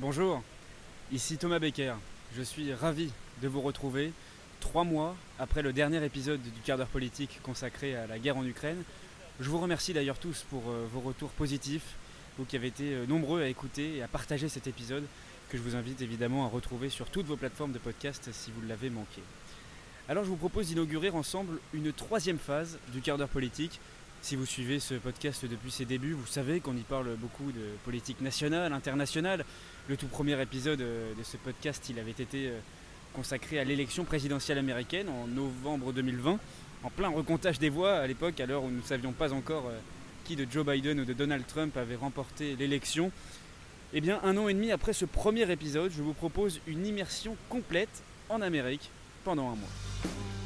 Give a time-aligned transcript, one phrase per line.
[0.00, 0.44] Bonjour,
[1.10, 1.94] ici Thomas Becker.
[2.36, 3.10] Je suis ravi
[3.42, 4.12] de vous retrouver
[4.60, 8.46] trois mois après le dernier épisode du quart d'heure politique consacré à la guerre en
[8.46, 8.84] Ukraine.
[9.40, 11.96] Je vous remercie d'ailleurs tous pour euh, vos retours positifs,
[12.38, 15.02] vous qui avez été euh, nombreux à écouter et à partager cet épisode
[15.48, 18.64] que je vous invite évidemment à retrouver sur toutes vos plateformes de podcast si vous
[18.68, 19.20] l'avez manqué.
[20.08, 23.80] Alors je vous propose d'inaugurer ensemble une troisième phase du quart d'heure politique
[24.22, 27.76] si vous suivez ce podcast depuis ses débuts, vous savez qu'on y parle beaucoup de
[27.84, 29.44] politique nationale, internationale.
[29.88, 32.58] Le tout premier épisode euh, de ce podcast, il avait été euh,
[33.14, 36.38] consacré à l'élection présidentielle américaine en novembre 2020,
[36.82, 39.66] en plein recomptage des voix à l'époque, à l'heure où nous ne savions pas encore
[39.68, 39.78] euh,
[40.24, 43.10] qui de Joe Biden ou de Donald Trump avait remporté l'élection.
[43.94, 47.36] Eh bien, un an et demi après ce premier épisode, je vous propose une immersion
[47.48, 48.90] complète en Amérique
[49.24, 50.37] pendant un mois.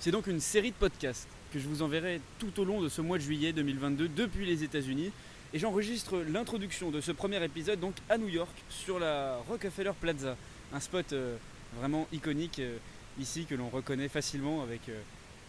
[0.00, 3.00] C'est donc une série de podcasts que je vous enverrai tout au long de ce
[3.00, 5.10] mois de juillet 2022 depuis les États-Unis.
[5.52, 10.36] Et j'enregistre l'introduction de ce premier épisode donc à New York sur la Rockefeller Plaza,
[10.72, 11.36] un spot euh,
[11.80, 12.76] vraiment iconique euh,
[13.18, 15.00] ici que l'on reconnaît facilement avec euh,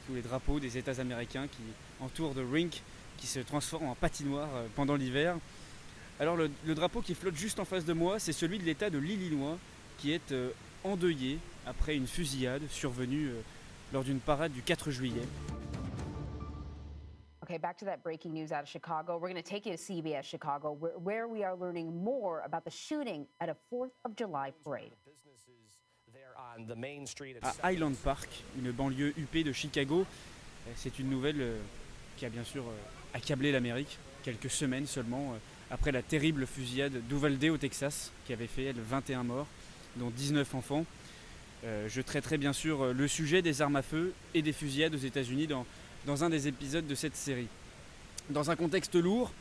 [0.07, 1.61] tous les drapeaux des États américains qui
[2.03, 2.81] entourent de rink
[3.17, 5.35] qui se transforment en patinoire pendant l'hiver.
[6.19, 8.97] Alors le, drapeau qui flotte juste en face de moi, c'est celui de l'État de
[8.97, 9.59] l'Illinois
[9.99, 10.33] qui est
[10.85, 13.29] endeuillé après une fusillade survenue
[13.93, 15.27] lors d'une parade du 4 juillet.
[17.43, 19.17] Okay, back to that breaking news out of Chicago.
[19.17, 22.63] We're going to take you to CBS Chicago, where, where we are learning more about
[22.63, 24.91] the shooting at a 4th of July parade.
[27.41, 30.05] À Highland Park, une banlieue huppée de Chicago,
[30.67, 31.59] euh, c'est une nouvelle euh,
[32.17, 32.73] qui a bien sûr euh,
[33.13, 35.33] accablé l'Amérique quelques semaines seulement
[35.71, 39.47] après la terrible fusillade d'Uvalde au Texas, qui avait fait elle 21 morts,
[39.95, 40.85] dont 19 enfants.
[41.65, 44.95] Euh, je traiterai bien sûr euh, le sujet des armes à feu et des fusillades
[44.95, 45.65] aux États-Unis dans,
[46.05, 47.47] dans un des épisodes de cette série.
[48.29, 49.33] Dans un contexte lourd,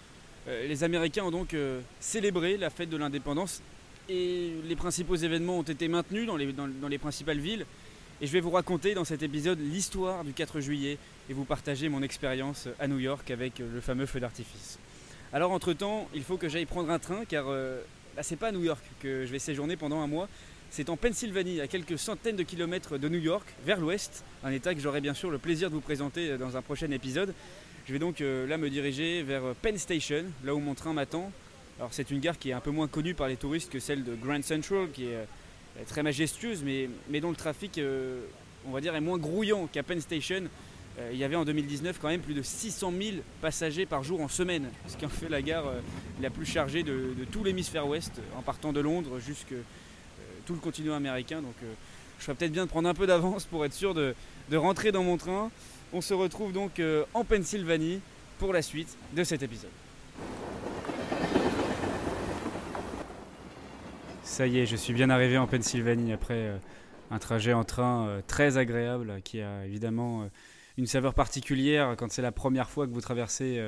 [0.49, 1.55] euh, les Américains ont donc
[2.01, 3.63] célébré la fête de l'indépendance
[4.09, 7.67] et les principaux événements ont été maintenus dans les, dans les principales villes.
[8.21, 10.99] Et je vais vous raconter dans cet épisode l'histoire du 4 juillet
[11.31, 14.81] et vous partager mon expérience à New York avec le fameux feu d'artifice.
[15.33, 18.65] Alors entre-temps, il faut que j'aille prendre un train car bah, c'est pas à New
[18.65, 20.29] York que je vais séjourner pendant un mois,
[20.71, 24.75] c'est en Pennsylvanie, à quelques centaines de kilomètres de New York, vers l'ouest, un état
[24.75, 27.35] que j'aurai bien sûr le plaisir de vous présenter dans un prochain épisode.
[27.87, 30.93] Je vais donc euh, là me diriger vers euh, Penn Station, là où mon train
[30.93, 31.33] m'attend.
[31.79, 34.05] Alors c'est une gare qui est un peu moins connue par les touristes que celle
[34.05, 37.81] de Grand Central, qui est euh, très majestueuse, mais, dont le trafic,
[38.67, 40.43] on va dire, est moins grouillant qu'à Penn Station.
[41.13, 44.29] il y avait en 2019 quand même plus de 600 000 passagers par jour en
[44.29, 45.73] semaine, ce qui en fait la gare
[46.21, 49.55] la plus chargée de tout l'hémisphère ouest, en partant de Londres jusqu'à
[50.49, 51.43] tout le continent américain.
[51.43, 51.75] Donc euh,
[52.19, 54.15] je ferais peut-être bien de prendre un peu d'avance pour être sûr de,
[54.55, 55.51] rentrer dans mon train.
[55.93, 58.01] On se retrouve donc euh, en Pennsylvanie
[58.39, 59.71] pour la suite de cet épisode.
[64.23, 66.57] Ça y est, je suis bien arrivé en Pennsylvanie après euh,
[67.11, 70.29] un trajet en train très agréable qui a évidemment
[70.77, 73.63] une saveur particulière quand c'est la première fois que vous traversez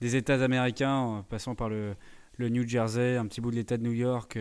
[0.00, 1.94] des États américains en passant par le,
[2.38, 4.38] le New Jersey, un petit bout de l'État de New York,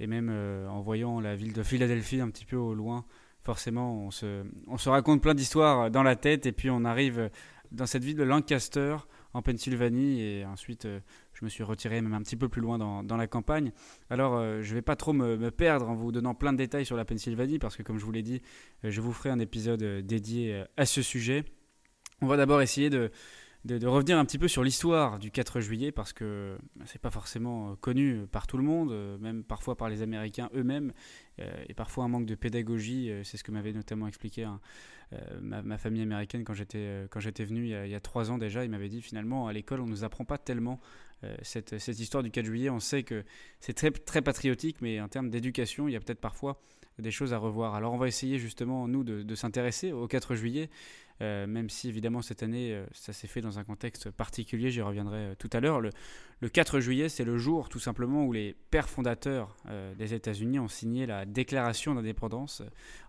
[0.00, 3.04] et même euh, en voyant la ville de Philadelphie un petit peu au loin,
[3.42, 6.46] forcément, on se, on se raconte plein d'histoires dans la tête.
[6.46, 7.30] Et puis on arrive
[7.70, 8.96] dans cette ville de Lancaster,
[9.34, 10.20] en Pennsylvanie.
[10.20, 11.00] Et ensuite, euh,
[11.32, 13.72] je me suis retiré même un petit peu plus loin dans, la campagne.
[14.10, 16.86] Alors, euh, je ne vais pas trop me, perdre en vous donnant plein de détails
[16.86, 18.40] sur la Pennsylvanie, parce que comme je vous l'ai dit,
[18.82, 21.44] je vous ferai un épisode dédié à ce sujet.
[22.20, 23.10] On va d'abord essayer de
[23.64, 27.70] de, revenir un petit peu sur l'histoire du 4 juillet parce que c'est pas forcément
[27.70, 30.92] euh, connu par tout le monde, euh, même parfois par les Américains eux-mêmes,
[31.40, 33.10] euh, et parfois un manque de pédagogie.
[33.24, 34.46] c'est ce que m'avait notamment expliqué
[35.40, 38.64] ma, famille américaine quand j'étais quand j'étais venu il y, a, trois ans déjà.
[38.64, 40.80] Il m'avait dit finalement à l'école on nous apprend pas tellement
[41.42, 42.70] cette, cette, histoire du 4 juillet.
[42.70, 43.24] On sait que
[43.60, 46.60] c'est très très patriotique, mais en termes d'éducation, il y a peut-être parfois
[46.98, 47.74] des choses à revoir.
[47.74, 50.70] Alors on va essayer justement nous de, de s'intéresser au 4 juillet
[51.20, 54.82] euh, même si évidemment cette année euh, ça s'est fait dans un contexte particulier, j'y
[54.82, 55.80] reviendrai euh, tout à l'heure.
[55.80, 55.90] Le,
[56.52, 59.56] 4 juillet, c'est le jour tout simplement où les pères fondateurs
[59.96, 62.60] des États-Unis ont signé la déclaration d'indépendance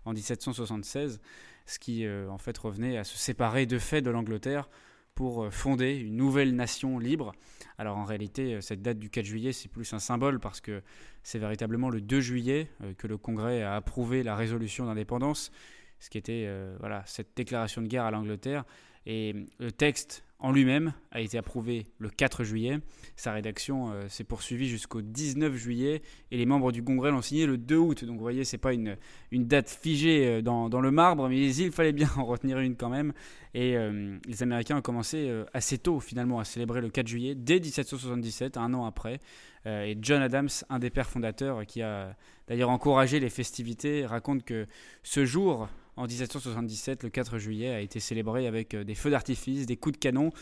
[0.06, 1.20] en 1776,
[1.66, 4.70] ce qui en fait revenait à se séparer de fait de l'Angleterre
[5.14, 7.32] pour fonder une nouvelle nation libre.
[7.76, 10.82] Alors en réalité, cette date du 4 juillet, c'est plus un symbole parce que
[11.22, 15.52] c'est véritablement le 2 juillet que le Congrès a approuvé la résolution d'indépendance
[15.98, 18.64] ce qui était euh, voilà, cette déclaration de guerre à l'Angleterre.
[19.06, 22.78] Et le texte en lui-même a été approuvé le 4 juillet.
[23.16, 27.46] Sa rédaction euh, s'est poursuivie jusqu'au 19 juillet et les membres du Congrès l'ont signé
[27.46, 28.04] le 2 août.
[28.04, 28.96] Donc vous voyez, c'est pas une,
[29.32, 33.12] date figée euh, dans, le marbre, mais il fallait bien en retenir une quand même.
[33.54, 37.58] Et euh, les Américains ont commencé assez tôt finalement à célébrer le 4 juillet, dès
[37.58, 39.20] 1777, un an après.
[39.64, 42.14] et John Adams, un des pères fondateurs, qui a
[42.48, 44.66] d'ailleurs encouragé les festivités, raconte que
[45.02, 49.76] ce jour en 1777, le 4 juillet, a été célébré avec des feux d'artifice, des
[49.76, 50.32] coups de canon.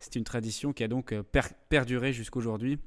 [0.00, 1.22] C'est une tradition qui a donc euh,
[1.68, 2.78] perduré jusqu'aujourd'hui.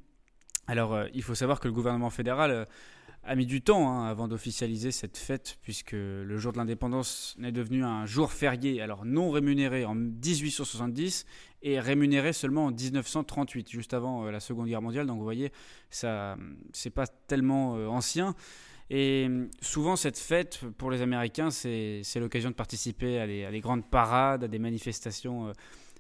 [0.68, 2.68] Alors, euh, il faut savoir que le gouvernement fédéral
[3.24, 7.52] a mis du temps hein, avant d'officialiser cette fête, puisque le jour de l'indépendance n'est
[7.52, 11.26] devenu un jour férié, alors non rémunéré en 1870
[11.64, 15.08] et rémunéré seulement en 1938, juste avant la Seconde Guerre mondiale.
[15.08, 15.52] Donc vous voyez,
[15.90, 16.38] ça,
[16.72, 18.34] c'est pas tellement ancien.
[18.90, 23.90] Et hum, souvent, cette fête, pour les Américains, c'est l'occasion de participer à des, grandes
[23.90, 25.54] parades, à des manifestations euh,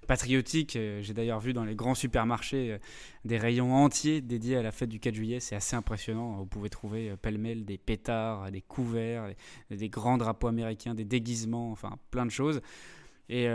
[0.07, 0.77] patriotiques.
[0.77, 2.77] Euh, j'ai d'ailleurs vu dans les grands supermarchés euh,
[3.25, 5.39] des rayons entiers dédiés à la fête du 4 juillet.
[5.39, 6.37] C'est assez impressionnant.
[6.37, 9.33] Vous pouvez trouver pêle-mêle des pétards, des couverts,
[9.69, 12.61] des, grands drapeaux américains, des déguisements, enfin plein de choses.
[13.29, 13.45] Et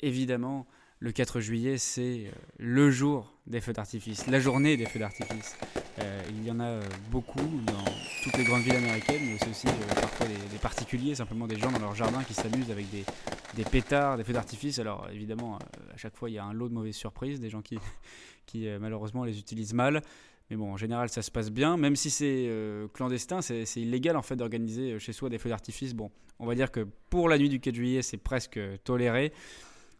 [0.00, 0.66] évidemment,
[1.04, 5.54] le 4 juillet, c'est le jour des feux d'artifice, la journée des feux d'artifice.
[5.98, 7.84] Euh, il y en a euh, beaucoup dans
[8.22, 11.78] toutes les grandes villes américaines, mais aussi euh, parfois des, particuliers, simplement des gens dans
[11.78, 14.78] leur jardin qui s'amusent avec des, pétards, des feux d'artifice.
[14.78, 15.58] Alors évidemment,
[15.92, 17.78] à chaque fois, il y a un lot de mauvaises surprises, des gens qui,
[18.46, 20.00] qui malheureusement les utilisent mal.
[20.48, 21.76] Mais bon, en général, ça se passe bien.
[21.76, 22.48] Même si c'est
[22.94, 25.92] clandestin, c'est illégal en fait d'organiser chez soi des feux d'artifice.
[25.92, 29.34] Bon, on va dire que pour la nuit du 4 juillet, c'est presque toléré.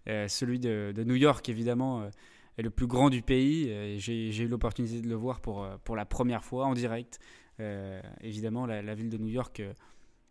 [0.07, 2.09] Celui de, New York, évidemment
[2.59, 3.99] est le plus grand du pays.
[3.99, 7.19] J'ai eu l'opportunité de le voir pour, euh, pour la première fois en direct.
[7.61, 9.73] Euh, évidemment, la, ville de New York, euh,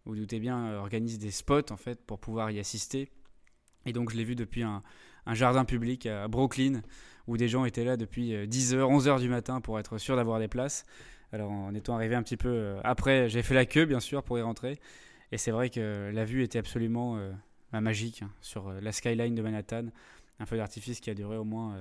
[0.06, 3.10] vous, doutez bien, organise des spots en fait pour pouvoir y assister.
[3.86, 4.82] Et donc je l'ai vu depuis un,
[5.26, 6.82] un, jardin public à Brooklyn
[7.28, 10.48] où des gens étaient là depuis 10h, 11h du matin pour être sûr d'avoir des
[10.48, 10.86] places.
[11.34, 14.38] Alors en étant arrivé un petit peu après, j'ai fait la queue bien sûr pour
[14.38, 14.80] y rentrer.
[15.34, 17.18] Et c'est vrai que la vue était absolument
[17.82, 19.86] magique hein, sur la skyline de Manhattan.
[20.40, 21.78] Un feu d'artifice qui a duré au moins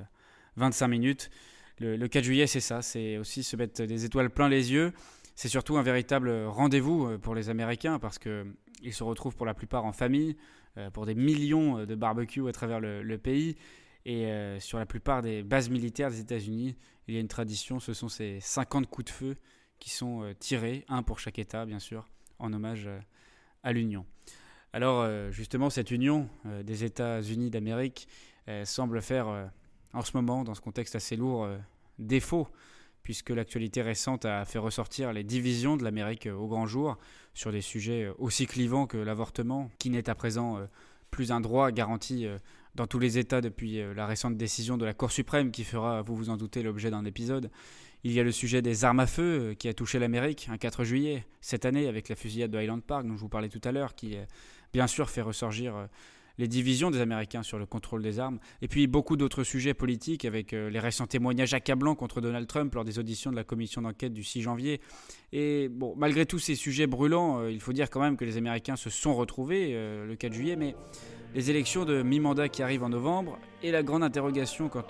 [0.56, 1.30] 25 minutes.
[1.78, 4.92] Le, 4 juillet, c'est ça, c'est aussi se mettre des étoiles plein les yeux.
[5.34, 9.54] C'est surtout un véritable rendez-vous euh, pour les Américains parce qu'ils se retrouvent pour la
[9.54, 10.36] plupart en famille,
[10.76, 13.56] euh, pour des millions euh, de barbecues à travers le, pays.
[14.04, 14.26] Et
[14.58, 18.08] sur la plupart des bases militaires des États-Unis, il y a une tradition, ce sont
[18.08, 19.36] ces 50 coups de feu
[19.78, 22.08] qui sont tirés, un pour chaque État bien sûr,
[22.40, 22.88] en hommage
[23.62, 24.04] à l'Union.
[24.72, 26.28] Alors justement, cette union
[26.64, 28.08] des États-Unis d'Amérique
[28.64, 29.50] semble faire
[29.94, 31.56] en ce moment, dans ce contexte assez lourd, euh,
[31.98, 32.48] défaut,
[33.02, 36.98] puisque l'actualité récente a fait ressortir les divisions de l'Amérique euh, au grand jour
[37.34, 40.58] sur des sujets euh, aussi clivants que l'avortement, qui n'est à présent
[41.10, 42.26] plus un droit garanti
[42.74, 46.16] dans tous les États depuis la récente décision de la Cour suprême qui fera, vous
[46.16, 47.50] vous en doutez, l'objet d'un épisode.
[48.02, 50.84] Il y a le sujet des armes à feu qui a touché l'Amérique un 4
[50.84, 53.72] juillet cette année avec la fusillade de Highland Park dont je vous parlais tout à
[53.72, 54.16] l'heure, qui
[54.72, 55.88] bien sûr fait ressortir
[56.38, 60.24] les divisions des Américains sur le contrôle des armes, et puis beaucoup d'autres sujets politiques
[60.24, 63.82] avec euh, les récents témoignages accablants contre Donald Trump lors des auditions de la commission
[63.82, 64.80] d'enquête du 6 janvier.
[65.32, 68.76] Et malgré tous ces sujets brûlants, euh, il faut dire quand même que les Américains
[68.76, 70.74] se sont retrouvés euh, le 4 juillet, mais
[71.34, 74.84] les élections de mi-mandat qui arrivent en novembre et la grande interrogation quant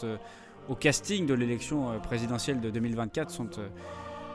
[0.69, 3.51] au casting de l'élection présidentielle de 2024 sont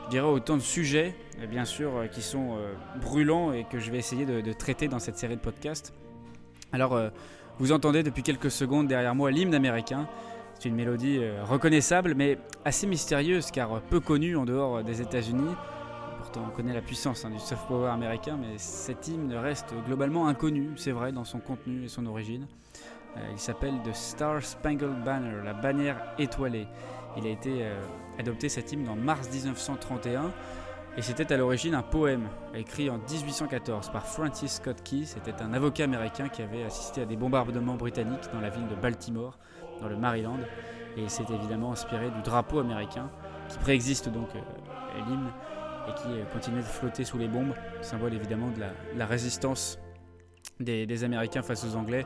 [0.08, 1.14] je dirais autant de sujets,
[1.50, 2.56] bien sûr, qui sont
[2.98, 5.92] brûlants et que je vais essayer de, de traiter dans cette série de podcasts.
[6.72, 7.10] Alors, euh,
[7.58, 10.08] vous entendez depuis quelques secondes derrière moi l'hymne américain.
[10.54, 15.54] C'est une mélodie euh, reconnaissable, mais assez mystérieuse, car peu connue en dehors des États-Unis.
[16.36, 20.70] On connaît la puissance hein, du soft power américain, mais cet hymne reste globalement inconnu,
[20.76, 22.46] c'est vrai, dans son contenu et son origine.
[23.16, 26.66] Euh, il s'appelle The Star Spangled Banner, la bannière étoilée.
[27.16, 27.66] Il a été
[28.18, 30.30] adopté cet hymne en mars 1931
[30.98, 35.04] et c'était à l'origine un poème écrit en 1814 par Francis Scott Key.
[35.04, 38.74] C'était un avocat américain qui avait assisté à des bombardements britanniques dans la ville de
[38.74, 39.38] Baltimore,
[39.80, 40.40] dans le Maryland.
[40.96, 43.10] Et c'est évidemment inspiré du drapeau américain
[43.48, 44.40] qui préexiste donc euh,
[45.00, 45.30] à l'hymne
[45.88, 48.60] et qui euh, continuait de flotter sous les bombes, symbole évidemment de
[48.96, 49.78] la, résistance
[50.60, 52.04] des, Américains face aux Anglais.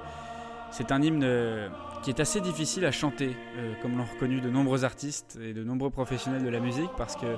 [0.70, 1.68] C'est un hymne euh,
[2.02, 3.36] qui est assez difficile à chanter,
[3.80, 7.36] comme l'ont reconnu de nombreux artistes et de nombreux professionnels de la musique, parce que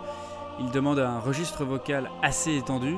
[0.60, 2.94] il demande un registre vocal assez étendu.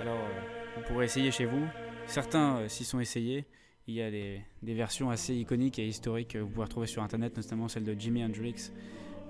[0.00, 0.40] Alors, euh,
[0.76, 1.66] vous pourrez essayer chez vous.
[2.06, 3.46] Certains euh, s'y sont essayés.
[3.86, 7.36] Il y a des, versions assez iconiques et historiques que vous pouvez retrouver sur Internet,
[7.36, 8.70] notamment celle de Jimi Hendrix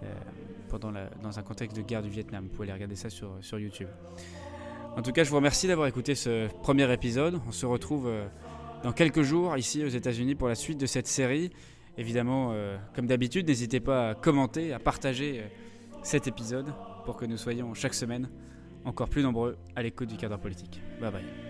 [0.03, 0.79] euh,
[1.23, 2.45] dans un contexte de guerre du Vietnam.
[2.45, 3.89] Vous pouvez aller regarder ça sur, YouTube.
[4.97, 7.41] En tout cas, je vous remercie d'avoir écouté ce premier épisode.
[7.47, 8.11] On se retrouve
[8.83, 11.51] dans quelques jours ici aux États-Unis pour la suite de cette série.
[11.97, 12.55] Évidemment,
[12.95, 15.45] comme d'habitude, n'hésitez pas à commenter, à partager
[16.03, 16.73] cet épisode
[17.05, 18.29] pour que nous soyons chaque semaine
[18.85, 20.81] encore plus nombreux à l'écoute du cadre politique.
[21.01, 21.48] Bye bye.